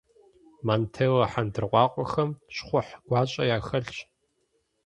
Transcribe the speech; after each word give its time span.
Монтеллэ 0.65 1.25
хьэндыркъуакъуэхэм 1.31 2.29
щхъухь 2.55 2.91
гуащӏэ 3.07 3.43
яхэлъщ. 3.55 3.97